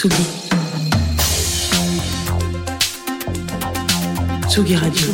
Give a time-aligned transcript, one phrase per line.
[0.00, 0.24] Tsugi.
[4.48, 5.06] Tsugi Radio.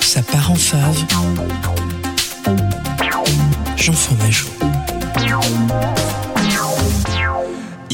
[0.00, 1.04] Ça part en fave.
[3.76, 4.48] Jean Fromageau.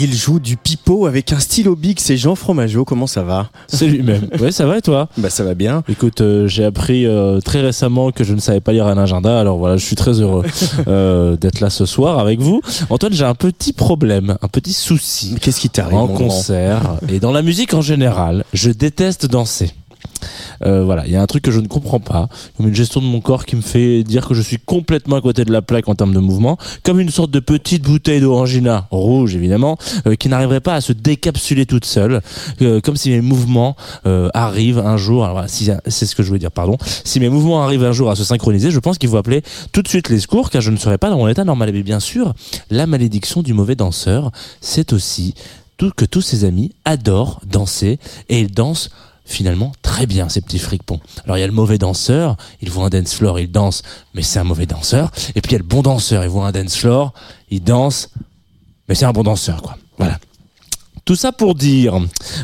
[0.04, 3.86] Il joue du pipeau avec un stylo big, c'est Jean Fromageau, comment ça va C'est
[3.86, 4.26] lui-même.
[4.40, 5.84] Ouais, ça va et toi Bah ça va bien.
[5.88, 9.38] Écoute, euh, j'ai appris euh, très récemment que je ne savais pas lire un agenda,
[9.38, 10.44] alors voilà, je suis très heureux
[10.88, 12.60] euh, d'être là ce soir avec vous.
[12.90, 17.30] Antoine, j'ai un petit problème, un petit souci Qu'est-ce qui t'arrive en concert et dans
[17.30, 18.44] la musique en général.
[18.52, 19.70] Je déteste danser.
[20.64, 23.00] Euh, voilà, il y a un truc que je ne comprends pas, comme une gestion
[23.00, 25.62] de mon corps qui me fait dire que je suis complètement à côté de la
[25.62, 29.76] plaque en termes de mouvement, comme une sorte de petite bouteille d'orangina, rouge évidemment,
[30.06, 32.20] euh, qui n'arriverait pas à se décapsuler toute seule,
[32.60, 33.76] euh, comme si mes mouvements
[34.34, 37.62] arrivent un jour, alors si, c'est ce que je voulais dire, pardon, si mes mouvements
[37.62, 40.20] arrivent un jour à se synchroniser, je pense qu'il faut appeler tout de suite les
[40.20, 41.70] secours, car je ne serai pas dans mon état normal.
[41.72, 42.34] Mais bien sûr,
[42.70, 45.34] la malédiction du mauvais danseur, c'est aussi
[45.90, 48.90] que tous ses amis adorent danser, et ils dansent
[49.24, 51.00] finalement très bien ces petits fricpons.
[51.24, 53.82] Alors il y a le mauvais danseur, il voit un dance floor, il danse,
[54.14, 55.10] mais c'est un mauvais danseur.
[55.34, 57.12] Et puis il y a le bon danseur, il voit un dance floor,
[57.50, 58.10] il danse,
[58.88, 59.76] mais c'est un bon danseur quoi.
[59.98, 60.18] Voilà.
[61.04, 62.00] Tout ça pour dire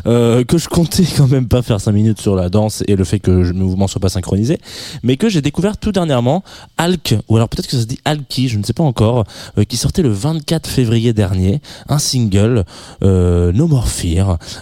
[0.06, 3.04] euh, que je comptais quand même pas faire 5 minutes sur la danse et le
[3.04, 4.58] fait que mes mouvements soient pas synchronisés,
[5.02, 6.42] mais que j'ai découvert tout dernièrement
[6.76, 9.24] Alk, ou alors peut-être que ça se dit Alki, je ne sais pas encore,
[9.58, 12.64] euh, qui sortait le 24 février dernier, un single,
[13.02, 13.86] euh, No More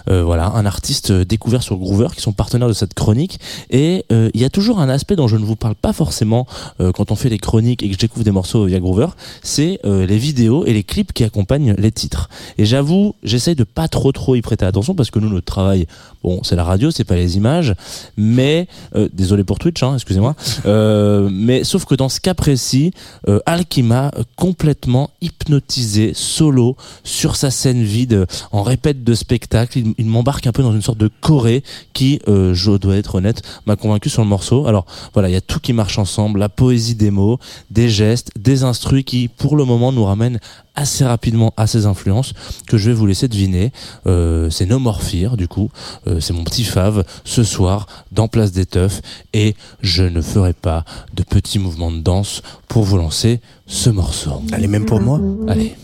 [0.09, 4.41] euh, voilà, un artiste découvert sur Groover, qui sont partenaires de cette chronique, et il
[4.41, 6.45] y a toujours un aspect dont je ne vous parle pas forcément
[6.79, 9.07] quand on fait les chroniques et que je découvre des morceaux via Groover,
[9.41, 12.29] c'est les vidéos et les clips qui accompagnent les titres.
[12.57, 15.87] Et j'avoue, j'essaye de pas trop trop y prêter attention parce que nous, notre travail,
[16.23, 17.73] bon, c'est la radio, c'est pas les images,
[18.17, 20.35] mais euh, désolé pour Twitch, hein, excusez-moi.
[20.65, 22.91] Euh, mais sauf que dans ce cas précis,
[23.27, 29.79] euh, Al qui m'a complètement hypnotisé solo sur sa scène vide en répète de spectacle.
[29.97, 33.41] Il, m'embarque un peu dans une sorte de choré qui, euh, je dois être honnête,
[33.65, 34.67] m'a convaincu sur le morceau.
[34.67, 37.39] Alors voilà, il y a tout qui marche ensemble, la poésie des mots,
[37.71, 40.39] des gestes, des instrus qui, pour le moment, nous ramènent
[40.77, 42.33] assez rapidement à ces influences
[42.67, 43.73] que je vais vous laisser deviner.
[44.05, 45.69] Euh, c'est No More Fear, du coup.
[46.07, 49.01] Euh, c'est mon petit fave ce soir dans Place des Teufs
[49.33, 54.41] et je ne ferai pas de petits mouvements de danse pour vous lancer ce morceau.
[54.53, 55.75] Allez, même pour moi Allez.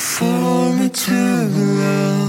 [0.00, 2.19] For me to the.